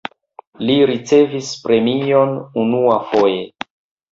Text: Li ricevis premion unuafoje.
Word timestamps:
Li 0.69 0.77
ricevis 0.91 1.51
premion 1.67 2.35
unuafoje. 2.63 3.45